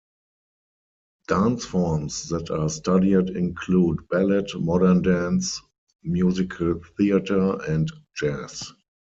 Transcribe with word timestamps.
Dance 1.27 1.63
forms 1.63 2.27
that 2.29 2.49
are 2.49 2.69
studied 2.69 3.29
include 3.29 4.07
ballet, 4.09 4.47
modern 4.55 5.03
dance, 5.03 5.61
musical 6.01 6.81
theater 6.97 7.61
and 7.69 7.87
jazz. 8.17 8.73